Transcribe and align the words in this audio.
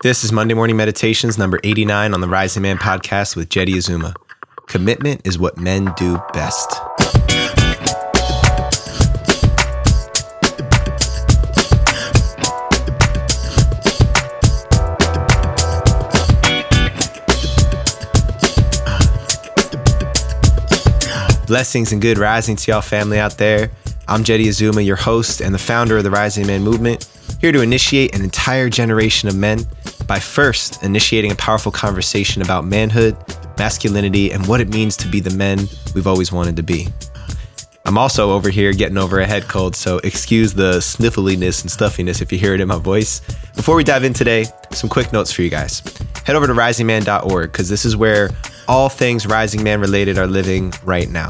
This 0.00 0.22
is 0.22 0.30
Monday 0.30 0.54
Morning 0.54 0.76
Meditations 0.76 1.38
number 1.38 1.58
89 1.64 2.14
on 2.14 2.20
the 2.20 2.28
Rising 2.28 2.62
Man 2.62 2.78
podcast 2.78 3.34
with 3.34 3.48
Jeddy 3.48 3.76
Azuma. 3.76 4.14
Commitment 4.68 5.26
is 5.26 5.40
what 5.40 5.56
men 5.56 5.92
do 5.96 6.22
best. 6.32 6.70
Blessings 21.48 21.90
and 21.90 22.00
good 22.00 22.18
rising 22.18 22.54
to 22.54 22.70
y'all 22.70 22.80
family 22.82 23.18
out 23.18 23.36
there. 23.38 23.72
I'm 24.06 24.22
Jeddy 24.22 24.48
Azuma, 24.48 24.80
your 24.80 24.94
host 24.94 25.40
and 25.40 25.52
the 25.52 25.58
founder 25.58 25.96
of 25.96 26.04
the 26.04 26.10
Rising 26.12 26.46
Man 26.46 26.62
movement, 26.62 27.08
here 27.38 27.52
to 27.52 27.60
initiate 27.60 28.14
an 28.14 28.22
entire 28.22 28.68
generation 28.68 29.28
of 29.28 29.36
men 29.36 29.60
by 30.06 30.18
first 30.18 30.82
initiating 30.82 31.32
a 31.32 31.36
powerful 31.36 31.70
conversation 31.70 32.42
about 32.42 32.64
manhood, 32.64 33.16
masculinity, 33.58 34.32
and 34.32 34.46
what 34.46 34.60
it 34.60 34.68
means 34.68 34.96
to 34.96 35.08
be 35.08 35.20
the 35.20 35.36
men 35.36 35.58
we've 35.94 36.06
always 36.06 36.32
wanted 36.32 36.56
to 36.56 36.62
be. 36.62 36.88
I'm 37.84 37.96
also 37.96 38.32
over 38.32 38.50
here 38.50 38.72
getting 38.72 38.98
over 38.98 39.20
a 39.20 39.26
head 39.26 39.44
cold, 39.44 39.74
so 39.74 39.98
excuse 39.98 40.52
the 40.52 40.80
sniffliness 40.80 41.62
and 41.62 41.70
stuffiness 41.70 42.20
if 42.20 42.30
you 42.30 42.38
hear 42.38 42.54
it 42.54 42.60
in 42.60 42.68
my 42.68 42.78
voice. 42.78 43.20
Before 43.56 43.76
we 43.76 43.84
dive 43.84 44.04
in 44.04 44.12
today, 44.12 44.44
some 44.72 44.90
quick 44.90 45.12
notes 45.12 45.32
for 45.32 45.40
you 45.40 45.48
guys. 45.48 45.82
Head 46.24 46.36
over 46.36 46.46
to 46.46 46.52
risingman.org 46.52 47.50
because 47.50 47.68
this 47.68 47.86
is 47.86 47.96
where 47.96 48.28
all 48.66 48.90
things 48.90 49.26
Rising 49.26 49.62
Man 49.62 49.80
related 49.80 50.18
are 50.18 50.26
living 50.26 50.72
right 50.84 51.08
now. 51.08 51.28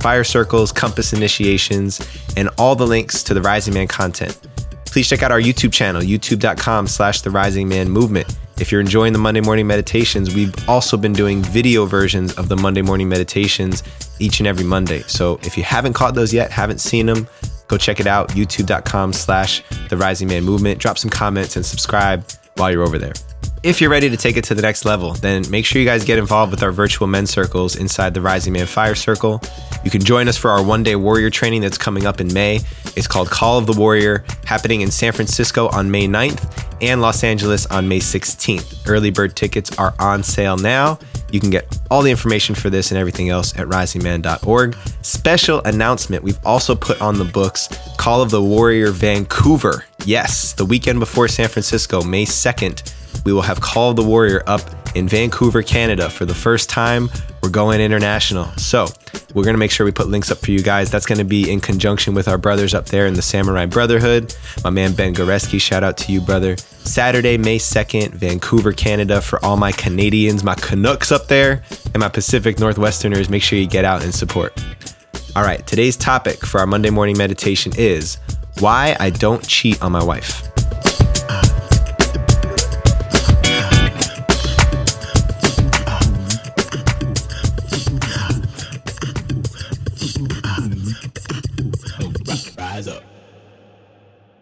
Fire 0.00 0.24
circles, 0.24 0.72
compass 0.72 1.12
initiations, 1.12 2.00
and 2.36 2.48
all 2.58 2.74
the 2.74 2.86
links 2.86 3.22
to 3.22 3.34
the 3.34 3.40
Rising 3.40 3.74
Man 3.74 3.86
content. 3.86 4.36
Please 4.92 5.08
check 5.08 5.22
out 5.22 5.32
our 5.32 5.40
YouTube 5.40 5.72
channel, 5.72 6.02
youtube.com 6.02 6.86
slash 6.86 7.22
the 7.22 7.30
Rising 7.30 7.66
Man 7.66 7.88
Movement. 7.88 8.36
If 8.60 8.70
you're 8.70 8.82
enjoying 8.82 9.14
the 9.14 9.18
Monday 9.18 9.40
morning 9.40 9.66
meditations, 9.66 10.34
we've 10.34 10.54
also 10.68 10.98
been 10.98 11.14
doing 11.14 11.40
video 11.40 11.86
versions 11.86 12.34
of 12.34 12.50
the 12.50 12.58
Monday 12.58 12.82
morning 12.82 13.08
meditations 13.08 13.82
each 14.18 14.38
and 14.40 14.46
every 14.46 14.66
Monday. 14.66 15.00
So 15.06 15.40
if 15.44 15.56
you 15.56 15.62
haven't 15.62 15.94
caught 15.94 16.14
those 16.14 16.34
yet, 16.34 16.50
haven't 16.50 16.76
seen 16.76 17.06
them, 17.06 17.26
go 17.68 17.78
check 17.78 18.00
it 18.00 18.06
out, 18.06 18.28
youtube.com 18.32 19.14
slash 19.14 19.62
the 19.88 19.96
Rising 19.96 20.28
Man 20.28 20.44
Movement. 20.44 20.78
Drop 20.78 20.98
some 20.98 21.10
comments 21.10 21.56
and 21.56 21.64
subscribe 21.64 22.30
while 22.56 22.70
you're 22.70 22.82
over 22.82 22.98
there. 22.98 23.14
If 23.62 23.80
you're 23.80 23.88
ready 23.88 24.10
to 24.10 24.16
take 24.18 24.36
it 24.36 24.44
to 24.44 24.54
the 24.54 24.60
next 24.60 24.84
level, 24.84 25.14
then 25.14 25.50
make 25.50 25.64
sure 25.64 25.80
you 25.80 25.88
guys 25.88 26.04
get 26.04 26.18
involved 26.18 26.50
with 26.50 26.62
our 26.62 26.70
virtual 26.70 27.06
men's 27.06 27.30
circles 27.30 27.76
inside 27.76 28.12
the 28.12 28.20
Rising 28.20 28.52
Man 28.52 28.66
Fire 28.66 28.94
Circle. 28.94 29.40
You 29.84 29.90
can 29.90 30.02
join 30.02 30.28
us 30.28 30.36
for 30.36 30.50
our 30.50 30.62
one 30.62 30.82
day 30.82 30.96
warrior 30.96 31.30
training 31.30 31.62
that's 31.62 31.78
coming 31.78 32.06
up 32.06 32.20
in 32.20 32.32
May. 32.32 32.60
It's 32.96 33.06
called 33.06 33.30
Call 33.30 33.58
of 33.58 33.66
the 33.66 33.72
Warrior, 33.72 34.24
happening 34.44 34.82
in 34.82 34.90
San 34.90 35.12
Francisco 35.12 35.68
on 35.68 35.90
May 35.90 36.06
9th 36.06 36.66
and 36.80 37.00
Los 37.00 37.24
Angeles 37.24 37.66
on 37.66 37.88
May 37.88 38.00
16th. 38.00 38.88
Early 38.88 39.10
bird 39.10 39.36
tickets 39.36 39.76
are 39.78 39.94
on 39.98 40.22
sale 40.22 40.56
now. 40.56 40.98
You 41.30 41.40
can 41.40 41.50
get 41.50 41.78
all 41.90 42.02
the 42.02 42.10
information 42.10 42.54
for 42.54 42.68
this 42.68 42.90
and 42.90 42.98
everything 42.98 43.30
else 43.30 43.58
at 43.58 43.66
risingman.org. 43.66 44.76
Special 45.00 45.62
announcement 45.64 46.22
we've 46.22 46.44
also 46.44 46.74
put 46.74 47.00
on 47.00 47.18
the 47.18 47.24
books 47.24 47.68
Call 47.96 48.20
of 48.20 48.30
the 48.30 48.42
Warrior 48.42 48.90
Vancouver. 48.90 49.84
Yes, 50.04 50.52
the 50.52 50.64
weekend 50.64 51.00
before 51.00 51.28
San 51.28 51.48
Francisco, 51.48 52.02
May 52.02 52.26
2nd 52.26 52.92
we 53.24 53.32
will 53.32 53.42
have 53.42 53.60
Call 53.60 53.90
of 53.90 53.96
the 53.96 54.02
Warrior 54.02 54.42
up 54.46 54.60
in 54.94 55.08
Vancouver, 55.08 55.62
Canada 55.62 56.08
for 56.10 56.24
the 56.24 56.34
first 56.34 56.68
time. 56.70 57.10
We're 57.42 57.50
going 57.50 57.80
international. 57.80 58.46
So 58.56 58.86
we're 59.34 59.44
going 59.44 59.54
to 59.54 59.58
make 59.58 59.70
sure 59.70 59.84
we 59.84 59.92
put 59.92 60.08
links 60.08 60.30
up 60.30 60.38
for 60.38 60.50
you 60.50 60.62
guys. 60.62 60.90
That's 60.90 61.06
going 61.06 61.18
to 61.18 61.24
be 61.24 61.50
in 61.50 61.60
conjunction 61.60 62.14
with 62.14 62.28
our 62.28 62.38
brothers 62.38 62.74
up 62.74 62.86
there 62.86 63.06
in 63.06 63.14
the 63.14 63.22
Samurai 63.22 63.66
Brotherhood. 63.66 64.34
My 64.62 64.70
man 64.70 64.94
Ben 64.94 65.14
Goreski, 65.14 65.60
shout 65.60 65.82
out 65.82 65.96
to 65.98 66.12
you, 66.12 66.20
brother. 66.20 66.56
Saturday, 66.56 67.36
May 67.38 67.58
2nd, 67.58 68.10
Vancouver, 68.10 68.72
Canada. 68.72 69.20
For 69.20 69.44
all 69.44 69.56
my 69.56 69.72
Canadians, 69.72 70.44
my 70.44 70.54
Canucks 70.56 71.10
up 71.10 71.28
there, 71.28 71.62
and 71.94 72.00
my 72.00 72.08
Pacific 72.08 72.56
Northwesterners, 72.56 73.28
make 73.28 73.42
sure 73.42 73.58
you 73.58 73.66
get 73.66 73.84
out 73.84 74.04
and 74.04 74.14
support. 74.14 74.52
All 75.34 75.42
right, 75.42 75.66
today's 75.66 75.96
topic 75.96 76.44
for 76.44 76.60
our 76.60 76.66
Monday 76.66 76.90
morning 76.90 77.16
meditation 77.16 77.72
is 77.76 78.18
why 78.58 78.96
I 79.00 79.10
don't 79.10 79.46
cheat 79.46 79.82
on 79.82 79.92
my 79.92 80.04
wife. 80.04 80.51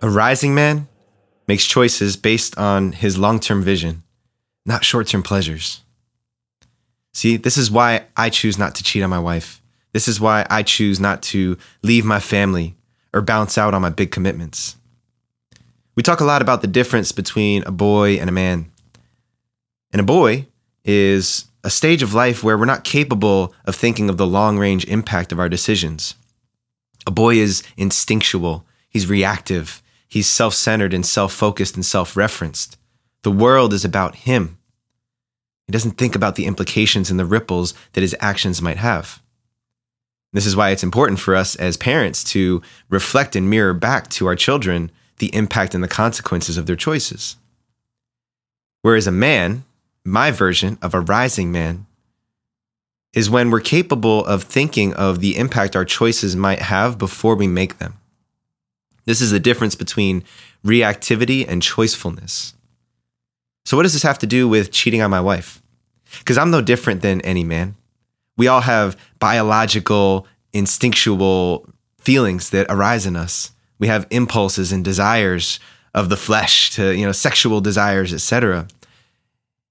A 0.02 0.08
rising 0.08 0.54
man 0.54 0.88
makes 1.46 1.66
choices 1.66 2.16
based 2.16 2.56
on 2.56 2.92
his 2.92 3.18
long 3.18 3.38
term 3.38 3.62
vision, 3.62 4.02
not 4.64 4.84
short 4.84 5.08
term 5.08 5.22
pleasures. 5.22 5.82
See, 7.12 7.36
this 7.36 7.58
is 7.58 7.70
why 7.70 8.06
I 8.16 8.30
choose 8.30 8.56
not 8.56 8.74
to 8.76 8.82
cheat 8.82 9.02
on 9.02 9.10
my 9.10 9.18
wife. 9.18 9.60
This 9.92 10.08
is 10.08 10.20
why 10.20 10.46
I 10.48 10.62
choose 10.62 11.00
not 11.00 11.22
to 11.24 11.58
leave 11.82 12.04
my 12.04 12.20
family 12.20 12.76
or 13.12 13.20
bounce 13.20 13.58
out 13.58 13.74
on 13.74 13.82
my 13.82 13.90
big 13.90 14.10
commitments. 14.10 14.76
We 15.96 16.02
talk 16.02 16.20
a 16.20 16.24
lot 16.24 16.40
about 16.40 16.62
the 16.62 16.68
difference 16.68 17.12
between 17.12 17.64
a 17.64 17.72
boy 17.72 18.14
and 18.14 18.30
a 18.30 18.32
man. 18.32 18.70
And 19.92 20.00
a 20.00 20.04
boy 20.04 20.46
is 20.84 21.46
a 21.62 21.68
stage 21.68 22.02
of 22.02 22.14
life 22.14 22.42
where 22.42 22.56
we're 22.56 22.64
not 22.64 22.84
capable 22.84 23.52
of 23.66 23.74
thinking 23.74 24.08
of 24.08 24.16
the 24.16 24.26
long 24.26 24.56
range 24.56 24.86
impact 24.86 25.32
of 25.32 25.40
our 25.40 25.48
decisions. 25.48 26.14
A 27.06 27.10
boy 27.10 27.36
is 27.36 27.62
instinctual, 27.76 28.64
he's 28.88 29.08
reactive, 29.08 29.82
He's 30.10 30.28
self 30.28 30.54
centered 30.54 30.92
and 30.92 31.06
self 31.06 31.32
focused 31.32 31.76
and 31.76 31.86
self 31.86 32.16
referenced. 32.16 32.76
The 33.22 33.30
world 33.30 33.72
is 33.72 33.84
about 33.84 34.16
him. 34.16 34.58
He 35.66 35.72
doesn't 35.72 35.92
think 35.92 36.16
about 36.16 36.34
the 36.34 36.46
implications 36.46 37.10
and 37.10 37.20
the 37.20 37.24
ripples 37.24 37.74
that 37.92 38.00
his 38.00 38.16
actions 38.18 38.60
might 38.60 38.78
have. 38.78 39.22
This 40.32 40.46
is 40.46 40.56
why 40.56 40.70
it's 40.70 40.82
important 40.82 41.20
for 41.20 41.36
us 41.36 41.54
as 41.54 41.76
parents 41.76 42.24
to 42.24 42.60
reflect 42.88 43.36
and 43.36 43.48
mirror 43.48 43.72
back 43.72 44.08
to 44.10 44.26
our 44.26 44.34
children 44.34 44.90
the 45.18 45.32
impact 45.34 45.76
and 45.76 45.84
the 45.84 45.88
consequences 45.88 46.56
of 46.56 46.66
their 46.66 46.76
choices. 46.76 47.36
Whereas 48.82 49.06
a 49.06 49.12
man, 49.12 49.64
my 50.04 50.32
version 50.32 50.76
of 50.82 50.92
a 50.92 51.00
rising 51.00 51.52
man, 51.52 51.86
is 53.12 53.30
when 53.30 53.50
we're 53.50 53.60
capable 53.60 54.24
of 54.24 54.42
thinking 54.42 54.92
of 54.94 55.20
the 55.20 55.36
impact 55.36 55.76
our 55.76 55.84
choices 55.84 56.34
might 56.34 56.62
have 56.62 56.98
before 56.98 57.36
we 57.36 57.46
make 57.46 57.78
them. 57.78 57.98
This 59.04 59.20
is 59.20 59.30
the 59.30 59.40
difference 59.40 59.74
between 59.74 60.24
reactivity 60.64 61.46
and 61.48 61.62
choicefulness. 61.62 62.54
So, 63.64 63.76
what 63.76 63.84
does 63.84 63.92
this 63.92 64.02
have 64.02 64.18
to 64.20 64.26
do 64.26 64.48
with 64.48 64.72
cheating 64.72 65.02
on 65.02 65.10
my 65.10 65.20
wife? 65.20 65.62
Because 66.18 66.38
I'm 66.38 66.50
no 66.50 66.60
different 66.60 67.02
than 67.02 67.20
any 67.22 67.44
man. 67.44 67.76
We 68.36 68.48
all 68.48 68.62
have 68.62 68.96
biological, 69.18 70.26
instinctual 70.52 71.68
feelings 71.98 72.50
that 72.50 72.66
arise 72.68 73.06
in 73.06 73.16
us. 73.16 73.52
We 73.78 73.86
have 73.86 74.06
impulses 74.10 74.72
and 74.72 74.84
desires 74.84 75.60
of 75.94 76.08
the 76.08 76.16
flesh 76.16 76.70
to, 76.72 76.94
you 76.94 77.04
know, 77.04 77.12
sexual 77.12 77.60
desires, 77.60 78.12
etc. 78.12 78.68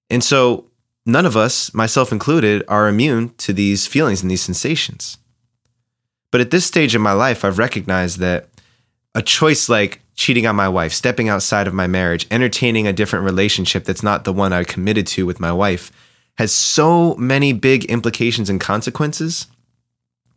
And 0.10 0.24
so 0.24 0.66
none 1.06 1.26
of 1.26 1.38
us, 1.38 1.74
myself 1.74 2.12
included, 2.12 2.64
are 2.68 2.88
immune 2.88 3.34
to 3.38 3.54
these 3.54 3.88
feelings 3.88 4.22
and 4.22 4.30
these 4.30 4.42
sensations. 4.42 5.18
But 6.32 6.42
at 6.42 6.52
this 6.52 6.66
stage 6.66 6.96
in 6.96 7.02
my 7.02 7.14
life, 7.14 7.44
I've 7.44 7.58
recognized 7.58 8.20
that 8.20 8.50
a 9.16 9.22
choice 9.22 9.70
like 9.70 10.02
cheating 10.16 10.46
on 10.46 10.56
my 10.56 10.70
wife, 10.70 10.94
stepping 10.94 11.30
outside 11.30 11.68
of 11.68 11.74
my 11.74 11.88
marriage, 11.88 12.28
entertaining 12.30 12.88
a 12.88 12.94
different 12.94 13.26
relationship 13.26 13.86
that's 13.86 14.04
not 14.04 14.24
the 14.24 14.34
one 14.34 14.54
I 14.54 14.64
committed 14.64 15.08
to 15.08 15.26
with 15.26 15.40
my 15.40 15.52
wife 15.52 15.92
has 16.38 16.54
so 16.54 17.16
many 17.16 17.54
big 17.54 17.86
implications 17.86 18.50
and 18.50 18.62
consequences 18.62 19.48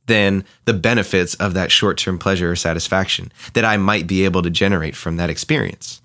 than 0.07 0.45
the 0.65 0.75
benefits 0.75 1.35
of 1.35 1.55
that 1.55 1.71
short 1.71 1.97
term 1.99 2.19
pleasure 2.19 2.51
or 2.51 2.57
satisfaction 2.57 3.33
that 3.55 3.65
I 3.65 3.77
might 3.77 4.07
be 4.07 4.25
able 4.25 4.43
to 4.43 4.51
generate 4.51 4.97
from 4.97 5.17
that 5.17 5.31
experience. 5.31 6.03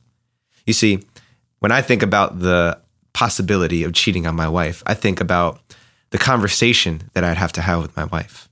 You 0.66 0.74
see, 0.74 1.04
when 1.60 1.72
I 1.72 1.82
think 1.82 2.04
about 2.04 2.40
the 2.40 2.80
possibility 3.14 3.84
of 3.84 3.94
cheating 3.94 4.28
on 4.28 4.36
my 4.36 4.48
wife, 4.48 4.84
I 4.86 4.94
think 4.94 5.20
about 5.20 5.60
the 6.12 6.18
conversation 6.18 7.10
that 7.14 7.24
I'd 7.24 7.38
have 7.38 7.54
to 7.54 7.62
have 7.62 7.82
with 7.82 7.98
my 7.98 8.06
wife, 8.06 8.48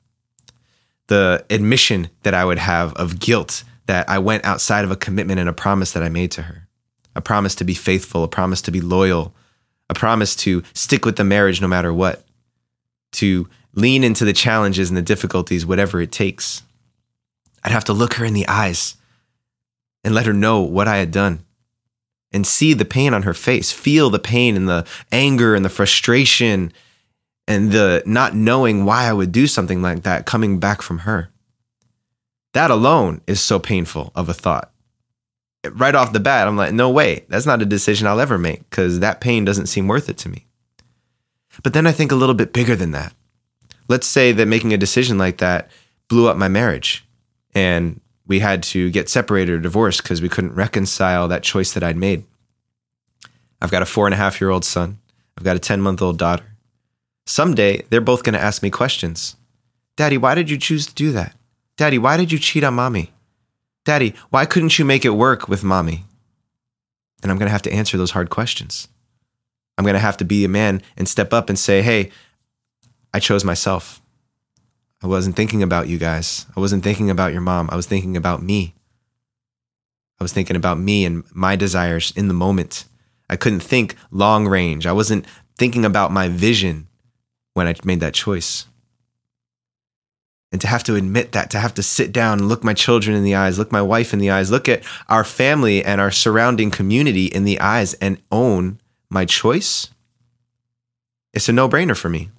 the 1.07 1.45
admission 1.49 2.09
that 2.23 2.33
I 2.33 2.43
would 2.43 2.57
have 2.57 2.93
of 2.93 3.19
guilt 3.19 3.63
that 3.85 4.09
I 4.09 4.19
went 4.19 4.45
outside 4.45 4.85
of 4.85 4.91
a 4.91 4.95
commitment 4.95 5.39
and 5.39 5.49
a 5.49 5.53
promise 5.53 5.91
that 5.93 6.03
I 6.03 6.09
made 6.09 6.31
to 6.31 6.43
her. 6.43 6.67
A 7.15 7.21
promise 7.21 7.55
to 7.55 7.63
be 7.63 7.73
faithful, 7.73 8.23
a 8.23 8.27
promise 8.27 8.61
to 8.63 8.71
be 8.71 8.81
loyal, 8.81 9.33
a 9.89 9.93
promise 9.93 10.35
to 10.37 10.63
stick 10.73 11.05
with 11.05 11.15
the 11.15 11.23
marriage 11.23 11.61
no 11.61 11.67
matter 11.67 11.93
what, 11.93 12.25
to 13.13 13.47
lean 13.73 14.03
into 14.03 14.25
the 14.25 14.33
challenges 14.33 14.89
and 14.89 14.97
the 14.97 15.01
difficulties, 15.01 15.65
whatever 15.65 16.01
it 16.01 16.11
takes. 16.11 16.63
I'd 17.63 17.71
have 17.71 17.85
to 17.85 17.93
look 17.93 18.15
her 18.15 18.25
in 18.25 18.33
the 18.33 18.47
eyes 18.47 18.95
and 20.03 20.13
let 20.13 20.25
her 20.25 20.33
know 20.33 20.61
what 20.61 20.87
I 20.87 20.97
had 20.97 21.11
done 21.11 21.45
and 22.31 22.45
see 22.45 22.73
the 22.73 22.85
pain 22.85 23.13
on 23.13 23.23
her 23.23 23.33
face, 23.33 23.71
feel 23.71 24.09
the 24.09 24.19
pain 24.19 24.55
and 24.55 24.67
the 24.67 24.85
anger 25.11 25.55
and 25.55 25.63
the 25.63 25.69
frustration 25.69 26.73
and 27.47 27.71
the 27.71 28.03
not 28.05 28.35
knowing 28.35 28.85
why 28.85 29.05
I 29.05 29.13
would 29.13 29.31
do 29.31 29.47
something 29.47 29.81
like 29.81 30.03
that 30.03 30.25
coming 30.25 30.59
back 30.59 30.81
from 30.81 30.99
her. 30.99 31.29
That 32.55 32.71
alone 32.71 33.19
is 33.27 33.41
so 33.41 33.59
painful 33.59 34.13
of 34.15 34.29
a 34.29 34.33
thought. 34.33 34.71
right 35.71 35.93
off 35.93 36.13
the 36.13 36.21
bat, 36.21 36.47
I'm 36.47 36.55
like, 36.55 36.71
no 36.71 36.89
way, 36.89 37.25
that's 37.27 37.45
not 37.45 37.61
a 37.61 37.65
decision 37.65 38.07
I'll 38.07 38.21
ever 38.21 38.37
make 38.37 38.69
because 38.69 39.01
that 39.01 39.19
pain 39.19 39.43
doesn't 39.43 39.65
seem 39.65 39.89
worth 39.89 40.07
it 40.07 40.17
to 40.19 40.29
me. 40.29 40.45
But 41.63 41.73
then 41.73 41.85
I 41.85 41.91
think 41.91 42.13
a 42.13 42.15
little 42.15 42.33
bit 42.33 42.53
bigger 42.53 42.77
than 42.77 42.91
that. 42.91 43.13
Let's 43.89 44.07
say 44.07 44.31
that 44.31 44.47
making 44.47 44.71
a 44.71 44.77
decision 44.77 45.17
like 45.17 45.39
that 45.39 45.69
blew 46.07 46.29
up 46.29 46.37
my 46.37 46.47
marriage 46.47 47.05
and 47.53 47.99
we 48.25 48.39
had 48.39 48.63
to 48.63 48.89
get 48.89 49.09
separated 49.09 49.51
or 49.51 49.59
divorced 49.59 50.01
because 50.01 50.21
we 50.21 50.29
couldn't 50.29 50.55
reconcile 50.55 51.27
that 51.27 51.43
choice 51.43 51.73
that 51.73 51.83
I'd 51.83 51.97
made. 51.97 52.23
I've 53.61 53.71
got 53.71 53.81
a 53.81 53.85
four 53.85 54.07
and 54.07 54.13
a 54.13 54.17
half 54.17 54.39
year 54.39 54.49
old 54.49 54.63
son. 54.63 54.99
I've 55.37 55.43
got 55.43 55.57
a 55.57 55.59
10 55.59 55.81
month 55.81 56.01
old 56.01 56.17
daughter. 56.17 56.55
Someday 57.25 57.83
they're 57.89 57.99
both 57.99 58.23
going 58.23 58.33
to 58.33 58.41
ask 58.41 58.63
me 58.63 58.69
questions. 58.69 59.35
Daddy, 59.97 60.17
why 60.17 60.35
did 60.35 60.49
you 60.49 60.57
choose 60.57 60.87
to 60.87 60.95
do 60.95 61.11
that? 61.11 61.35
Daddy, 61.77 61.97
why 61.97 62.17
did 62.17 62.31
you 62.31 62.39
cheat 62.39 62.63
on 62.63 62.75
mommy? 62.75 63.11
Daddy, 63.83 64.15
why 64.29 64.45
couldn't 64.45 64.79
you 64.79 64.85
make 64.85 65.05
it 65.05 65.09
work 65.09 65.47
with 65.47 65.63
mommy? 65.63 66.05
And 67.21 67.31
I'm 67.31 67.37
going 67.37 67.47
to 67.47 67.51
have 67.51 67.61
to 67.63 67.73
answer 67.73 67.97
those 67.97 68.11
hard 68.11 68.29
questions. 68.29 68.87
I'm 69.77 69.83
going 69.83 69.93
to 69.95 69.99
have 69.99 70.17
to 70.17 70.25
be 70.25 70.45
a 70.45 70.49
man 70.49 70.81
and 70.95 71.07
step 71.07 71.33
up 71.33 71.49
and 71.49 71.59
say, 71.59 71.81
hey, 71.81 72.11
I 73.13 73.19
chose 73.19 73.43
myself. 73.43 74.01
I 75.03 75.07
wasn't 75.07 75.35
thinking 75.35 75.61
about 75.61 75.87
you 75.87 75.97
guys. 75.97 76.45
I 76.55 76.59
wasn't 76.59 76.83
thinking 76.83 77.09
about 77.09 77.33
your 77.33 77.41
mom. 77.41 77.69
I 77.71 77.75
was 77.75 77.85
thinking 77.85 78.15
about 78.15 78.41
me. 78.41 78.73
I 80.19 80.23
was 80.23 80.33
thinking 80.33 80.55
about 80.55 80.79
me 80.79 81.05
and 81.05 81.23
my 81.33 81.55
desires 81.55 82.13
in 82.15 82.27
the 82.27 82.33
moment. 82.33 82.85
I 83.29 83.35
couldn't 83.35 83.59
think 83.59 83.95
long 84.11 84.47
range. 84.47 84.87
I 84.87 84.93
wasn't 84.93 85.25
thinking 85.57 85.83
about 85.83 86.11
my 86.11 86.29
vision 86.29 86.87
when 87.53 87.67
I 87.67 87.75
made 87.83 87.99
that 87.99 88.13
choice. 88.13 88.65
And 90.55 90.61
to 90.61 90.67
have 90.67 90.85
to 90.85 90.95
admit 90.95 91.33
that, 91.33 91.49
to 91.49 91.59
have 91.59 91.73
to 91.73 91.83
sit 91.83 92.13
down 92.13 92.39
and 92.39 92.47
look 92.47 92.63
my 92.63 92.73
children 92.73 93.13
in 93.13 93.25
the 93.25 93.35
eyes, 93.35 93.59
look 93.59 93.73
my 93.73 93.81
wife 93.81 94.13
in 94.13 94.19
the 94.19 94.31
eyes, 94.31 94.51
look 94.51 94.69
at 94.69 94.85
our 95.09 95.25
family 95.25 95.83
and 95.83 95.99
our 95.99 96.11
surrounding 96.11 96.71
community 96.71 97.25
in 97.25 97.43
the 97.43 97.59
eyes 97.59 97.93
and 97.95 98.21
own 98.31 98.79
my 99.09 99.25
choice, 99.25 99.89
it's 101.33 101.49
a 101.49 101.51
no 101.51 101.67
brainer 101.67 101.93
for 101.93 102.07
me. 102.07 102.29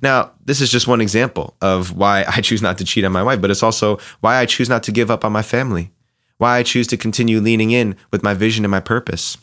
Now, 0.00 0.30
this 0.44 0.60
is 0.60 0.70
just 0.70 0.86
one 0.86 1.00
example 1.00 1.56
of 1.60 1.96
why 1.96 2.24
I 2.28 2.42
choose 2.42 2.62
not 2.62 2.78
to 2.78 2.84
cheat 2.84 3.04
on 3.04 3.10
my 3.10 3.24
wife, 3.24 3.40
but 3.40 3.50
it's 3.50 3.64
also 3.64 3.98
why 4.20 4.36
I 4.36 4.46
choose 4.46 4.68
not 4.68 4.84
to 4.84 4.92
give 4.92 5.10
up 5.10 5.24
on 5.24 5.32
my 5.32 5.42
family, 5.42 5.90
why 6.38 6.58
I 6.58 6.62
choose 6.62 6.86
to 6.86 6.96
continue 6.96 7.40
leaning 7.40 7.72
in 7.72 7.96
with 8.12 8.22
my 8.22 8.34
vision 8.34 8.64
and 8.64 8.70
my 8.70 8.78
purpose. 8.78 9.36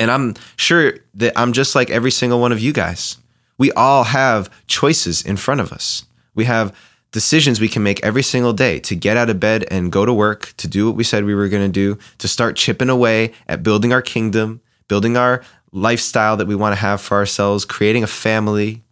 And 0.00 0.10
I'm 0.10 0.34
sure 0.56 0.94
that 1.14 1.34
I'm 1.36 1.52
just 1.52 1.76
like 1.76 1.90
every 1.90 2.10
single 2.10 2.40
one 2.40 2.50
of 2.50 2.58
you 2.58 2.72
guys. 2.72 3.18
We 3.58 3.70
all 3.70 4.02
have 4.02 4.50
choices 4.66 5.24
in 5.24 5.36
front 5.36 5.60
of 5.60 5.72
us. 5.72 6.04
We 6.34 6.44
have 6.44 6.74
decisions 7.12 7.60
we 7.60 7.68
can 7.68 7.82
make 7.82 8.04
every 8.04 8.22
single 8.22 8.52
day 8.52 8.80
to 8.80 8.96
get 8.96 9.16
out 9.16 9.30
of 9.30 9.38
bed 9.38 9.64
and 9.70 9.92
go 9.92 10.04
to 10.04 10.12
work, 10.12 10.52
to 10.56 10.66
do 10.66 10.86
what 10.86 10.96
we 10.96 11.04
said 11.04 11.24
we 11.24 11.34
were 11.34 11.48
going 11.48 11.62
to 11.66 11.72
do, 11.72 11.98
to 12.18 12.26
start 12.26 12.56
chipping 12.56 12.90
away 12.90 13.32
at 13.46 13.62
building 13.62 13.92
our 13.92 14.02
kingdom, 14.02 14.60
building 14.88 15.16
our 15.16 15.42
lifestyle 15.70 16.36
that 16.36 16.48
we 16.48 16.54
want 16.54 16.72
to 16.72 16.80
have 16.80 17.00
for 17.00 17.16
ourselves, 17.16 17.64
creating 17.64 18.02
a 18.02 18.08
family, 18.08 18.82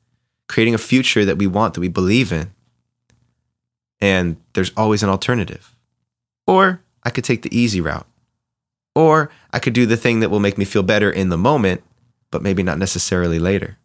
creating 0.49 0.75
a 0.75 0.79
future 0.79 1.25
that 1.25 1.39
we 1.39 1.47
want, 1.47 1.75
that 1.75 1.81
we 1.81 1.89
believe 1.89 2.33
in. 2.33 2.53
And 4.01 4.37
there's 4.53 4.73
always 4.77 5.03
an 5.03 5.09
alternative. 5.09 5.75
Or 6.47 6.81
I 7.03 7.11
could 7.11 7.25
take 7.25 7.43
the 7.43 7.57
easy 7.57 7.81
route. 7.81 8.07
Or 8.95 9.31
I 9.53 9.59
could 9.59 9.73
do 9.73 9.87
the 9.87 9.97
thing 9.97 10.21
that 10.21 10.31
will 10.31 10.41
make 10.41 10.59
me 10.59 10.65
feel 10.65 10.83
better 10.83 11.11
in 11.11 11.29
the 11.29 11.39
moment, 11.39 11.83
but 12.31 12.43
maybe 12.43 12.63
not 12.63 12.79
necessarily 12.79 13.39
later. 13.39 13.79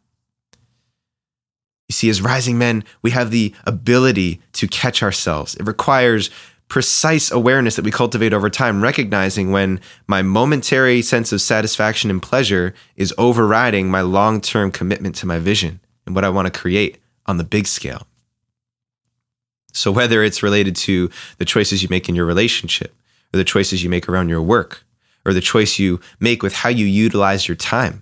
You 1.87 1.93
see, 1.93 2.09
as 2.09 2.21
rising 2.21 2.57
men, 2.57 2.83
we 3.01 3.11
have 3.11 3.31
the 3.31 3.53
ability 3.65 4.41
to 4.53 4.67
catch 4.67 5.01
ourselves. 5.01 5.55
It 5.55 5.65
requires 5.65 6.29
precise 6.67 7.31
awareness 7.31 7.77
that 7.77 7.85
we 7.85 7.91
cultivate 7.91 8.33
over 8.33 8.49
time, 8.49 8.83
recognizing 8.83 9.51
when 9.51 9.79
my 10.05 10.21
momentary 10.21 11.01
sense 11.01 11.31
of 11.31 11.41
satisfaction 11.41 12.09
and 12.09 12.21
pleasure 12.21 12.73
is 12.97 13.13
overriding 13.17 13.89
my 13.89 14.01
long 14.01 14.41
term 14.41 14.71
commitment 14.71 15.15
to 15.15 15.25
my 15.25 15.39
vision 15.39 15.79
and 16.05 16.13
what 16.13 16.25
I 16.25 16.29
want 16.29 16.51
to 16.51 16.59
create 16.59 16.97
on 17.25 17.37
the 17.37 17.45
big 17.45 17.67
scale. 17.67 18.05
So, 19.71 19.91
whether 19.91 20.23
it's 20.23 20.43
related 20.43 20.75
to 20.77 21.09
the 21.37 21.45
choices 21.45 21.81
you 21.81 21.87
make 21.89 22.09
in 22.09 22.15
your 22.15 22.25
relationship, 22.25 22.93
or 23.33 23.37
the 23.37 23.45
choices 23.45 23.83
you 23.83 23.89
make 23.89 24.09
around 24.09 24.27
your 24.27 24.41
work, 24.41 24.83
or 25.25 25.33
the 25.33 25.41
choice 25.41 25.79
you 25.79 26.01
make 26.19 26.43
with 26.43 26.53
how 26.53 26.69
you 26.69 26.85
utilize 26.85 27.47
your 27.47 27.55
time, 27.55 28.01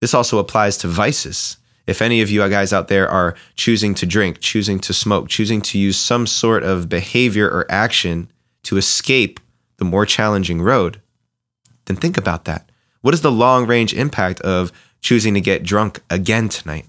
this 0.00 0.14
also 0.14 0.38
applies 0.38 0.76
to 0.78 0.88
vices 0.88 1.58
if 1.90 2.00
any 2.00 2.20
of 2.20 2.30
you 2.30 2.48
guys 2.48 2.72
out 2.72 2.86
there 2.86 3.08
are 3.08 3.34
choosing 3.56 3.94
to 3.94 4.06
drink, 4.06 4.38
choosing 4.38 4.78
to 4.78 4.94
smoke, 4.94 5.28
choosing 5.28 5.60
to 5.62 5.78
use 5.78 5.98
some 5.98 6.24
sort 6.24 6.62
of 6.62 6.88
behavior 6.88 7.48
or 7.48 7.66
action 7.68 8.30
to 8.62 8.76
escape 8.76 9.40
the 9.78 9.84
more 9.84 10.06
challenging 10.06 10.62
road, 10.62 11.00
then 11.86 11.96
think 11.96 12.16
about 12.16 12.44
that. 12.44 12.70
What 13.00 13.12
is 13.12 13.22
the 13.22 13.32
long 13.32 13.66
range 13.66 13.92
impact 13.92 14.40
of 14.42 14.70
choosing 15.00 15.34
to 15.34 15.40
get 15.40 15.64
drunk 15.64 16.00
again 16.08 16.48
tonight? 16.48 16.86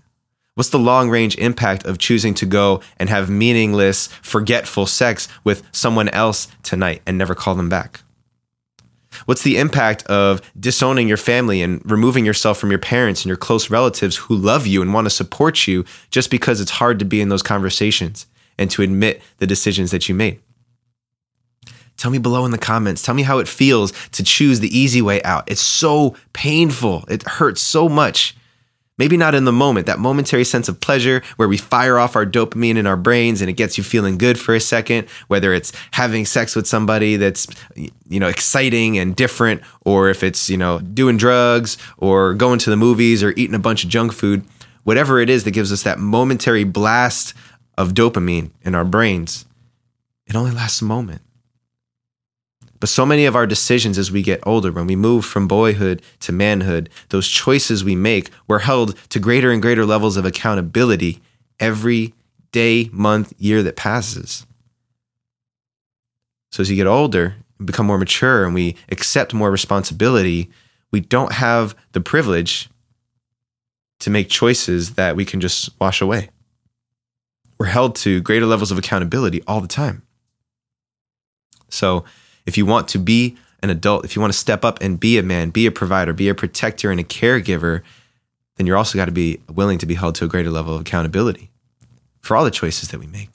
What's 0.53 0.69
the 0.69 0.77
long 0.77 1.09
range 1.09 1.36
impact 1.38 1.83
of 1.86 1.97
choosing 1.97 2.36
to 2.36 2.45
go 2.45 2.81
and 2.97 3.09
have 3.09 3.27
meaningless, 3.27 4.07
forgetful 4.21 4.86
sex 4.86 5.27
with 5.44 5.63
someone 5.71 6.09
else 6.09 6.47
tonight 6.62 7.01
and 7.07 7.18
never 7.18 7.33
call 7.33 7.56
them 7.56 7.69
back? 7.69 8.01
What's 9.25 9.43
the 9.43 9.57
impact 9.57 10.03
of 10.07 10.41
disowning 10.59 11.07
your 11.07 11.17
family 11.17 11.61
and 11.61 11.81
removing 11.89 12.25
yourself 12.25 12.57
from 12.57 12.69
your 12.69 12.79
parents 12.79 13.21
and 13.21 13.27
your 13.27 13.37
close 13.37 13.69
relatives 13.69 14.15
who 14.15 14.35
love 14.35 14.65
you 14.65 14.81
and 14.81 14.93
want 14.93 15.05
to 15.05 15.09
support 15.09 15.67
you 15.67 15.85
just 16.09 16.31
because 16.31 16.61
it's 16.61 16.71
hard 16.71 16.99
to 16.99 17.05
be 17.05 17.21
in 17.21 17.29
those 17.29 17.43
conversations 17.43 18.25
and 18.57 18.71
to 18.71 18.81
admit 18.81 19.21
the 19.37 19.47
decisions 19.47 19.91
that 19.91 20.07
you 20.07 20.15
made? 20.15 20.39
Tell 21.97 22.09
me 22.09 22.17
below 22.17 22.45
in 22.45 22.51
the 22.51 22.57
comments. 22.57 23.03
Tell 23.03 23.13
me 23.13 23.21
how 23.21 23.37
it 23.39 23.47
feels 23.47 23.91
to 24.09 24.23
choose 24.23 24.59
the 24.59 24.75
easy 24.75 25.01
way 25.01 25.21
out. 25.23 25.43
It's 25.47 25.61
so 25.61 26.15
painful. 26.33 27.05
It 27.07 27.23
hurts 27.23 27.61
so 27.61 27.87
much. 27.87 28.35
Maybe 29.01 29.18
not 29.18 29.33
in 29.33 29.45
the 29.45 29.51
moment, 29.51 29.88
that 29.88 29.98
momentary 29.98 30.44
sense 30.44 30.69
of 30.69 30.80
pleasure 30.80 31.24
where 31.38 31.48
we 31.48 31.57
fire 31.57 31.98
off 31.98 32.15
our 32.15 32.24
dopamine 32.24 32.77
in 32.77 32.86
our 32.86 32.95
brains 32.95 33.42
and 33.42 33.50
it 33.50 33.53
gets 33.53 33.75
you 33.75 33.83
feeling 33.83 34.15
good 34.15 34.39
for 34.39 34.53
a 34.53 34.59
second, 34.59 35.09
whether 35.27 35.56
it's 35.56 35.71
having 35.89 36.24
sex 36.24 36.56
with 36.56 36.68
somebody 36.68 37.15
that's, 37.15 37.48
you 37.75 38.19
know, 38.19 38.27
exciting 38.27 39.00
and 39.00 39.15
different, 39.15 39.63
or 39.86 40.09
if 40.09 40.21
it's, 40.21 40.51
you 40.51 40.57
know, 40.57 40.77
doing 40.81 41.18
drugs 41.18 41.80
or 41.98 42.36
going 42.36 42.59
to 42.59 42.69
the 42.69 42.77
movies 42.77 43.24
or 43.24 43.31
eating 43.31 43.56
a 43.56 43.59
bunch 43.59 43.83
of 43.83 43.89
junk 43.89 44.13
food, 44.13 44.45
whatever 44.83 45.19
it 45.19 45.31
is 45.31 45.45
that 45.45 45.51
gives 45.51 45.71
us 45.71 45.81
that 45.81 45.97
momentary 45.97 46.63
blast 46.63 47.33
of 47.80 47.95
dopamine 47.95 48.51
in 48.62 48.75
our 48.75 48.86
brains, 48.86 49.47
it 50.27 50.36
only 50.36 50.51
lasts 50.51 50.80
a 50.80 50.86
moment. 50.86 51.24
But 52.81 52.89
so 52.89 53.06
many 53.06 53.25
of 53.25 53.36
our 53.36 53.45
decisions 53.45 54.00
as 54.00 54.12
we 54.12 54.24
get 54.24 54.45
older, 54.45 54.72
when 54.72 54.88
we 54.88 54.95
move 54.95 55.24
from 55.24 55.48
boyhood 55.48 56.01
to 56.21 56.31
manhood, 56.31 56.90
those 57.09 57.28
choices 57.28 57.83
we 57.83 57.95
make, 57.95 58.31
we're 58.47 58.59
held 58.59 58.97
to 59.09 59.19
greater 59.19 59.52
and 59.52 59.61
greater 59.61 59.85
levels 59.85 60.18
of 60.18 60.26
accountability 60.26 61.21
every 61.59 62.16
day, 62.52 62.90
month, 62.92 63.33
year 63.38 63.61
that 63.61 63.76
passes. 63.76 64.47
So 66.52 66.61
as 66.61 66.71
you 66.71 66.76
get 66.76 66.88
older 66.88 67.35
become 67.64 67.85
more 67.85 68.00
mature 68.00 68.44
and 68.44 68.56
we 68.56 68.76
accept 68.90 69.35
more 69.35 69.52
responsibility, 69.52 70.50
we 70.90 71.00
don't 71.00 71.33
have 71.33 71.76
the 71.92 72.02
privilege 72.02 72.68
to 74.00 74.09
make 74.09 74.28
choices 74.28 74.95
that 74.95 75.16
we 75.16 75.23
can 75.23 75.40
just 75.40 75.69
wash 75.80 76.02
away. 76.02 76.30
We're 77.59 77.68
held 77.68 77.95
to 77.97 78.21
greater 78.21 78.47
levels 78.47 78.71
of 78.71 78.80
accountability 78.80 79.44
all 79.45 79.61
the 79.61 79.68
time. 79.68 80.02
So, 81.69 82.04
if 82.45 82.57
you 82.57 82.66
want 82.66 82.88
to 82.90 83.00
be 83.00 83.38
an 83.64 83.69
adult, 83.69 84.06
if 84.06 84.16
you 84.16 84.21
want 84.21 84.33
to 84.33 84.40
step 84.40 84.66
up 84.66 84.81
and 84.81 85.00
be 85.00 85.18
a 85.18 85.24
man, 85.24 85.50
be 85.50 85.66
a 85.66 85.71
provider, 85.71 86.14
be 86.14 86.30
a 86.30 86.36
protector 86.36 86.92
and 86.92 87.00
a 87.00 87.04
caregiver, 87.04 87.81
then 88.57 88.68
you're 88.68 88.78
also 88.78 88.98
got 88.98 89.06
to 89.06 89.12
be 89.12 89.40
willing 89.54 89.78
to 89.78 89.86
be 89.86 89.94
held 89.94 90.16
to 90.16 90.26
a 90.26 90.28
greater 90.28 90.50
level 90.50 90.76
of 90.76 90.81
accountability 90.81 91.50
for 92.21 92.36
all 92.36 92.44
the 92.44 92.52
choices 92.52 92.90
that 92.90 93.00
we 93.00 93.07
make. 93.07 93.30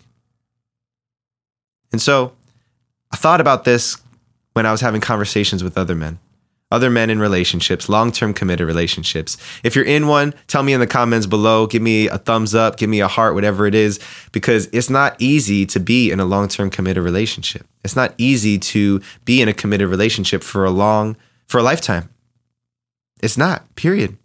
And 1.92 2.02
so 2.02 2.32
I 3.12 3.16
thought 3.16 3.40
about 3.40 3.64
this 3.64 3.96
when 4.52 4.66
I 4.66 4.72
was 4.72 4.80
having 4.80 5.00
conversations 5.00 5.62
with 5.62 5.78
other 5.78 5.94
men 5.94 6.18
other 6.70 6.90
men 6.90 7.10
in 7.10 7.20
relationships, 7.20 7.88
long 7.88 8.10
term 8.10 8.34
committed 8.34 8.66
relationships. 8.66 9.36
If 9.62 9.76
you're 9.76 9.84
in 9.84 10.08
one, 10.08 10.34
tell 10.48 10.62
me 10.62 10.72
in 10.72 10.80
the 10.80 10.86
comments 10.86 11.26
below. 11.26 11.66
Give 11.66 11.82
me 11.82 12.08
a 12.08 12.18
thumbs 12.18 12.54
up, 12.54 12.76
give 12.76 12.90
me 12.90 13.00
a 13.00 13.08
heart, 13.08 13.34
whatever 13.34 13.66
it 13.66 13.74
is, 13.74 14.00
because 14.32 14.66
it's 14.72 14.90
not 14.90 15.14
easy 15.20 15.64
to 15.66 15.78
be 15.78 16.10
in 16.10 16.18
a 16.18 16.24
long 16.24 16.48
term 16.48 16.70
committed 16.70 17.04
relationship. 17.04 17.66
It's 17.84 17.96
not 17.96 18.14
easy 18.18 18.58
to 18.58 19.00
be 19.24 19.40
in 19.40 19.48
a 19.48 19.54
committed 19.54 19.88
relationship 19.88 20.42
for 20.42 20.64
a 20.64 20.70
long, 20.70 21.16
for 21.46 21.58
a 21.58 21.62
lifetime. 21.62 22.08
It's 23.22 23.38
not, 23.38 23.74
period. 23.76 24.16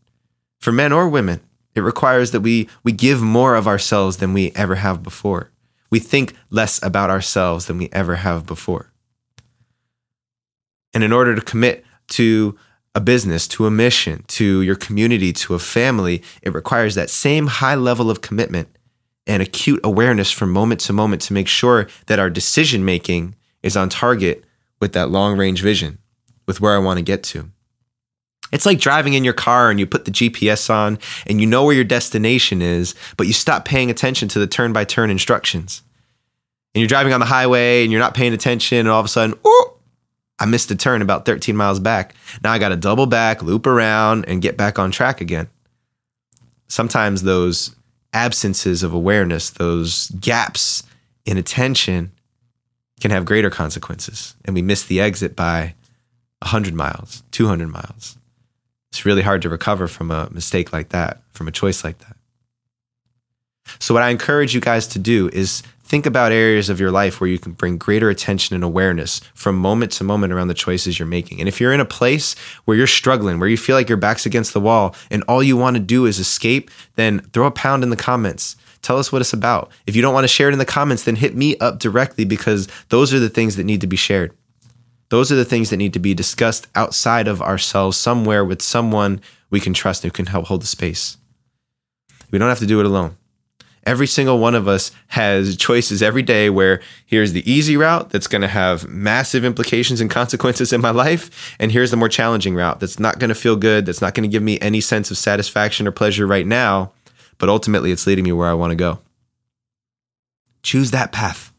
For 0.60 0.71
men 0.71 0.91
or 0.91 1.07
women, 1.07 1.41
it 1.75 1.81
requires 1.81 2.31
that 2.31 2.41
we, 2.41 2.67
we 2.83 2.91
give 2.91 3.21
more 3.21 3.55
of 3.55 3.67
ourselves 3.67 4.17
than 4.17 4.33
we 4.33 4.51
ever 4.55 4.75
have 4.75 5.03
before. 5.03 5.51
We 5.89 6.00
think 6.00 6.36
less 6.50 6.81
about 6.83 7.10
ourselves 7.10 7.67
than 7.67 7.77
we 7.77 7.89
ever 7.91 8.15
have 8.17 8.45
before. 8.45 8.91
And 10.93 11.03
in 11.03 11.13
order 11.13 11.36
to 11.36 11.41
commit 11.41 11.86
to 12.12 12.58
a 12.94 13.00
business, 13.00 13.48
to 13.48 13.65
a 13.65 13.72
mission, 13.72 14.24
to 14.27 14.62
your 14.62 14.75
community, 14.75 15.32
to 15.32 15.53
a 15.53 15.60
family, 15.60 16.22
it 16.41 16.53
requires 16.53 16.96
that 16.96 17.10
same 17.10 17.48
high 17.48 17.75
level 17.75 18.10
of 18.10 18.22
commitment 18.22 18.68
and 19.27 19.41
acute 19.41 19.80
awareness 19.84 20.32
from 20.32 20.51
moment 20.51 20.82
to 20.82 20.94
moment 20.94 21.22
to 21.24 21.34
make 21.34 21.48
sure 21.48 21.88
that 22.08 22.20
our 22.20 22.30
decision 22.30 22.84
making 22.84 23.36
is 23.63 23.77
on 23.77 23.88
target 23.88 24.44
with 24.80 24.94
that 24.94 25.10
long 25.10 25.38
range 25.38 25.62
vision, 25.62 26.00
with 26.48 26.60
where 26.60 26.75
I 26.75 26.80
want 26.80 26.98
to 26.98 27.03
get 27.03 27.24
to. 27.24 27.50
It's 28.51 28.65
like 28.65 28.80
driving 28.80 29.13
in 29.13 29.24
your 29.24 29.34
car 29.34 29.70
and 29.70 29.80
you 29.80 29.88
put 29.88 30.06
the 30.06 30.12
GPS 30.12 30.70
on 30.70 31.00
and 31.25 31.39
you 31.39 31.48
know 31.48 31.63
where 31.63 31.75
your 31.75 31.86
destination 31.86 32.62
is, 32.62 32.96
but 33.15 33.27
you 33.27 33.34
stop 33.34 33.63
paying 33.63 33.89
attention 33.89 34.27
to 34.30 34.39
the 34.39 34.48
turn 34.48 34.74
by 34.74 34.84
turn 34.84 35.10
instructions. 35.10 35.84
And 36.74 36.82
you're 36.82 36.89
driving 36.89 37.13
on 37.13 37.20
the 37.20 37.25
highway 37.25 37.84
and 37.84 37.91
you're 37.91 38.01
not 38.01 38.13
paying 38.13 38.34
attention, 38.34 38.80
and 38.80 38.89
all 38.89 39.00
of 39.00 39.06
a 39.06 39.10
sudden, 39.10 39.38
oh, 39.44 39.71
I 40.41 40.45
missed 40.45 40.71
a 40.71 40.75
turn 40.75 41.03
about 41.03 41.25
13 41.25 41.55
miles 41.55 41.79
back. 41.79 42.15
Now 42.43 42.51
I 42.51 42.57
got 42.57 42.69
to 42.69 42.75
double 42.75 43.05
back, 43.05 43.43
loop 43.43 43.67
around, 43.67 44.25
and 44.27 44.41
get 44.41 44.57
back 44.57 44.79
on 44.79 44.89
track 44.89 45.21
again. 45.21 45.48
Sometimes 46.67 47.21
those 47.21 47.75
absences 48.12 48.81
of 48.81 48.91
awareness, 48.91 49.51
those 49.51 50.10
gaps 50.19 50.81
in 51.25 51.38
attention, 51.38 52.12
can 53.00 53.12
have 53.12 53.24
greater 53.24 53.51
consequences. 53.51 54.36
And 54.43 54.55
we 54.55 54.63
miss 54.63 54.83
the 54.83 55.00
exit 55.00 55.36
by 55.36 55.75
100 56.39 56.74
miles, 56.74 57.21
200 57.29 57.67
miles. 57.67 58.17
It's 58.91 59.05
really 59.05 59.21
hard 59.21 59.43
to 59.43 59.50
recover 59.50 59.88
from 59.88 60.10
a 60.10 60.27
mistake 60.31 60.74
like 60.74 60.89
that, 60.89 61.21
from 61.33 61.48
a 61.48 61.51
choice 61.51 61.83
like 61.83 62.00
that. 62.00 62.17
So, 63.77 63.93
what 63.93 64.01
I 64.01 64.10
encourage 64.10 64.55
you 64.55 64.60
guys 64.60 64.88
to 64.88 65.00
do 65.00 65.29
is 65.31 65.62
think 65.91 66.05
about 66.05 66.31
areas 66.31 66.69
of 66.69 66.79
your 66.79 66.89
life 66.89 67.19
where 67.19 67.29
you 67.29 67.38
can 67.38 67.51
bring 67.51 67.77
greater 67.77 68.10
attention 68.10 68.55
and 68.55 68.63
awareness 68.63 69.19
from 69.33 69.57
moment 69.57 69.91
to 69.91 70.05
moment 70.05 70.31
around 70.31 70.48
the 70.48 70.53
choices 70.53 70.98
you're 70.98 71.05
making. 71.05 71.41
And 71.41 71.50
if 71.50 71.60
you're 71.60 71.74
in 71.74 71.81
a 71.81 71.86
place 71.86 72.33
where 72.63 72.77
you're 72.77 72.88
struggling, 72.88 73.39
where 73.39 73.50
you 73.50 73.57
feel 73.57 73.75
like 73.75 73.89
your 73.89 73.98
back's 73.98 74.25
against 74.25 74.53
the 74.53 74.62
wall 74.62 74.95
and 75.10 75.21
all 75.27 75.43
you 75.43 75.57
want 75.57 75.75
to 75.75 75.81
do 75.81 76.05
is 76.05 76.17
escape, 76.17 76.71
then 76.95 77.19
throw 77.33 77.45
a 77.45 77.51
pound 77.51 77.83
in 77.83 77.89
the 77.89 77.98
comments. 77.98 78.55
Tell 78.81 78.98
us 78.98 79.12
what 79.12 79.21
it's 79.21 79.33
about. 79.33 79.69
If 79.86 79.98
you 79.98 80.01
don't 80.01 80.13
want 80.13 80.24
to 80.24 80.29
share 80.29 80.48
it 80.48 80.53
in 80.53 80.60
the 80.60 80.65
comments, 80.65 81.03
then 81.03 81.17
hit 81.17 81.36
me 81.36 81.57
up 81.57 81.79
directly 81.79 82.24
because 82.24 82.69
those 82.88 83.13
are 83.13 83.19
the 83.19 83.27
things 83.27 83.57
that 83.57 83.65
need 83.65 83.81
to 83.81 83.88
be 83.88 83.98
shared. 83.98 84.33
Those 85.10 85.29
are 85.29 85.36
the 85.36 85.43
things 85.43 85.71
that 85.71 85.77
need 85.77 85.91
to 85.91 86.00
be 86.00 86.13
discussed 86.13 86.67
outside 86.74 87.27
of 87.27 87.41
ourselves, 87.41 87.98
somewhere 87.98 88.45
with 88.45 88.62
someone 88.62 89.19
we 89.50 89.60
can 89.60 89.74
trust 89.74 90.03
who 90.03 90.10
can 90.10 90.27
help 90.27 90.45
hold 90.45 90.62
the 90.62 90.67
space. 90.67 91.17
We 92.31 92.39
don't 92.39 92.48
have 92.48 92.60
to 92.60 92.65
do 92.65 92.79
it 92.79 92.86
alone. 92.86 93.17
Every 93.84 94.06
single 94.06 94.38
one 94.38 94.54
of 94.54 94.68
us 94.68 94.92
has 95.08 95.58
choices 95.58 96.04
every 96.04 96.22
day 96.22 96.52
where 96.52 96.82
here's 97.06 97.34
the 97.34 97.50
easy 97.52 97.76
route 97.76 98.12
that's 98.12 98.28
going 98.28 98.44
to 98.44 98.48
have 98.48 98.88
massive 98.88 99.44
implications 99.44 100.00
and 100.00 100.10
consequences 100.10 100.72
in 100.72 100.82
my 100.82 100.92
life. 100.92 101.56
And 101.58 101.72
here's 101.72 101.90
the 101.90 101.98
more 101.98 102.10
challenging 102.10 102.54
route 102.54 102.80
that's 102.80 103.00
not 103.00 103.18
going 103.18 103.30
to 103.30 103.36
feel 103.36 103.56
good, 103.56 103.88
that's 103.88 104.02
not 104.02 104.14
going 104.14 104.30
to 104.30 104.32
give 104.32 104.44
me 104.44 104.60
any 104.60 104.82
sense 104.82 105.10
of 105.10 105.18
satisfaction 105.18 105.88
or 105.88 105.92
pleasure 105.92 106.28
right 106.28 106.46
now, 106.46 106.92
but 107.40 107.50
ultimately 107.50 107.92
it's 107.92 108.06
leading 108.06 108.26
me 108.26 108.32
where 108.32 108.50
I 108.50 108.54
want 108.54 108.70
to 108.70 108.76
go. 108.76 109.00
Choose 110.62 110.92
that 110.92 111.12
path 111.12 111.52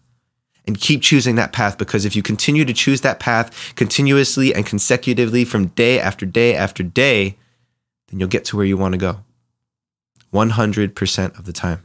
and 0.64 0.78
keep 0.78 1.02
choosing 1.02 1.34
that 1.34 1.52
path 1.52 1.76
because 1.76 2.04
if 2.04 2.14
you 2.14 2.22
continue 2.22 2.64
to 2.64 2.72
choose 2.72 3.00
that 3.00 3.18
path 3.18 3.74
continuously 3.74 4.54
and 4.54 4.64
consecutively 4.64 5.44
from 5.44 5.66
day 5.68 5.98
after 5.98 6.24
day 6.24 6.54
after 6.54 6.84
day, 6.84 7.36
then 8.08 8.20
you'll 8.20 8.28
get 8.28 8.44
to 8.44 8.56
where 8.56 8.66
you 8.66 8.76
want 8.76 8.92
to 8.92 8.98
go 8.98 9.18
100% 10.32 11.38
of 11.38 11.44
the 11.46 11.52
time. 11.52 11.84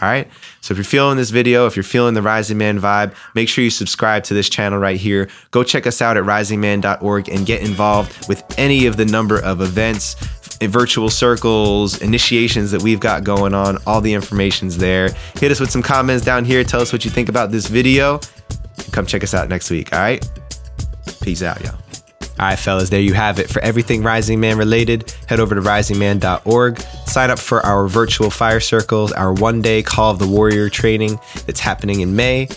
All 0.00 0.08
right. 0.08 0.28
So 0.60 0.72
if 0.72 0.78
you're 0.78 0.84
feeling 0.84 1.16
this 1.16 1.30
video, 1.30 1.66
if 1.66 1.76
you're 1.76 1.82
feeling 1.82 2.14
the 2.14 2.22
Rising 2.22 2.58
Man 2.58 2.80
vibe, 2.80 3.14
make 3.34 3.48
sure 3.48 3.62
you 3.62 3.70
subscribe 3.70 4.24
to 4.24 4.34
this 4.34 4.48
channel 4.48 4.78
right 4.78 4.98
here. 4.98 5.28
Go 5.50 5.62
check 5.62 5.86
us 5.86 6.00
out 6.00 6.16
at 6.16 6.24
risingman.org 6.24 7.28
and 7.28 7.44
get 7.44 7.62
involved 7.62 8.28
with 8.28 8.42
any 8.58 8.86
of 8.86 8.96
the 8.96 9.04
number 9.04 9.38
of 9.40 9.60
events, 9.60 10.16
eh, 10.60 10.66
virtual 10.66 11.10
circles, 11.10 12.00
initiations 12.00 12.70
that 12.70 12.82
we've 12.82 13.00
got 13.00 13.24
going 13.24 13.52
on. 13.52 13.78
All 13.86 14.00
the 14.00 14.14
information's 14.14 14.78
there. 14.78 15.10
Hit 15.34 15.52
us 15.52 15.60
with 15.60 15.70
some 15.70 15.82
comments 15.82 16.24
down 16.24 16.44
here. 16.44 16.64
Tell 16.64 16.80
us 16.80 16.92
what 16.92 17.04
you 17.04 17.10
think 17.10 17.28
about 17.28 17.50
this 17.50 17.66
video. 17.66 18.20
Come 18.92 19.06
check 19.06 19.22
us 19.22 19.34
out 19.34 19.48
next 19.48 19.70
week. 19.70 19.92
All 19.92 20.00
right. 20.00 20.26
Peace 21.20 21.42
out, 21.42 21.62
y'all. 21.62 21.89
All 22.40 22.46
right, 22.46 22.58
fellas, 22.58 22.88
there 22.88 23.02
you 23.02 23.12
have 23.12 23.38
it. 23.38 23.50
For 23.50 23.60
everything 23.60 24.02
Rising 24.02 24.40
Man 24.40 24.56
related, 24.56 25.14
head 25.26 25.40
over 25.40 25.54
to 25.54 25.60
risingman.org. 25.60 26.80
Sign 27.06 27.30
up 27.30 27.38
for 27.38 27.60
our 27.66 27.86
virtual 27.86 28.30
fire 28.30 28.60
circles, 28.60 29.12
our 29.12 29.34
one 29.34 29.60
day 29.60 29.82
Call 29.82 30.12
of 30.12 30.18
the 30.18 30.26
Warrior 30.26 30.70
training 30.70 31.20
that's 31.44 31.60
happening 31.60 32.00
in 32.00 32.16
May, 32.16 32.48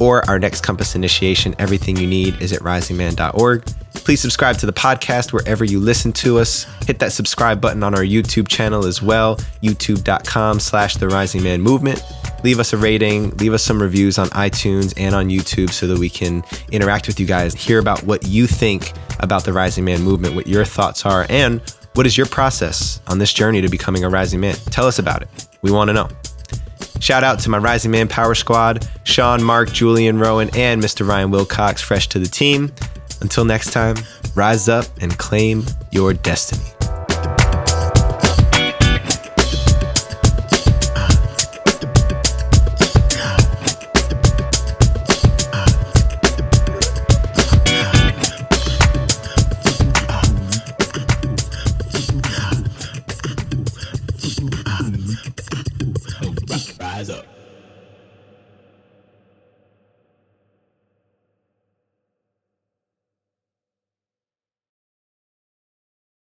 or 0.00 0.26
our 0.30 0.38
next 0.38 0.62
Compass 0.62 0.94
initiation. 0.94 1.54
Everything 1.58 1.98
you 1.98 2.06
need 2.06 2.40
is 2.40 2.54
at 2.54 2.60
risingman.org. 2.60 3.66
Please 3.92 4.22
subscribe 4.22 4.56
to 4.58 4.66
the 4.66 4.72
podcast 4.72 5.34
wherever 5.34 5.62
you 5.62 5.78
listen 5.78 6.10
to 6.14 6.38
us. 6.38 6.64
Hit 6.86 6.98
that 7.00 7.12
subscribe 7.12 7.60
button 7.60 7.82
on 7.82 7.94
our 7.94 8.04
YouTube 8.04 8.48
channel 8.48 8.86
as 8.86 9.02
well, 9.02 9.36
youtube.com 9.62 10.58
slash 10.58 10.96
the 10.96 11.06
rising 11.06 11.42
man 11.42 11.60
movement. 11.60 12.02
Leave 12.44 12.60
us 12.60 12.72
a 12.72 12.76
rating, 12.76 13.30
leave 13.38 13.52
us 13.52 13.64
some 13.64 13.82
reviews 13.82 14.18
on 14.18 14.28
iTunes 14.28 14.94
and 14.96 15.14
on 15.14 15.28
YouTube 15.28 15.70
so 15.70 15.86
that 15.86 15.98
we 15.98 16.08
can 16.08 16.42
interact 16.70 17.06
with 17.06 17.18
you 17.18 17.26
guys, 17.26 17.54
hear 17.54 17.78
about 17.78 18.02
what 18.04 18.26
you 18.26 18.46
think 18.46 18.92
about 19.20 19.44
the 19.44 19.52
rising 19.52 19.84
man 19.84 20.02
movement, 20.02 20.34
what 20.34 20.46
your 20.46 20.64
thoughts 20.64 21.04
are, 21.04 21.26
and 21.28 21.60
what 21.94 22.06
is 22.06 22.16
your 22.16 22.26
process 22.26 23.00
on 23.08 23.18
this 23.18 23.32
journey 23.32 23.60
to 23.60 23.68
becoming 23.68 24.04
a 24.04 24.08
rising 24.08 24.38
man? 24.38 24.54
Tell 24.70 24.86
us 24.86 24.98
about 24.98 25.22
it. 25.22 25.28
We 25.62 25.72
want 25.72 25.88
to 25.88 25.94
know. 25.94 26.08
Shout 27.00 27.24
out 27.24 27.38
to 27.40 27.50
my 27.50 27.58
Rising 27.58 27.90
Man 27.90 28.08
Power 28.08 28.34
Squad, 28.34 28.88
Sean, 29.04 29.42
Mark, 29.42 29.72
Julian, 29.72 30.18
Rowan, 30.18 30.50
and 30.54 30.82
Mr. 30.82 31.06
Ryan 31.06 31.30
Wilcox, 31.30 31.80
fresh 31.80 32.08
to 32.08 32.18
the 32.18 32.26
team. 32.26 32.72
Until 33.20 33.44
next 33.44 33.72
time, 33.72 33.96
rise 34.34 34.68
up 34.68 34.86
and 35.00 35.16
claim 35.16 35.64
your 35.92 36.12
destiny. 36.12 36.77